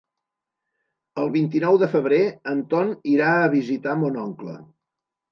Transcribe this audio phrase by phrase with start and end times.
[1.23, 4.57] El vint-i-nou de febrer en Ton irà a visitar mon oncle.